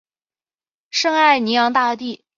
[0.89, 2.25] 圣艾尼昂大地。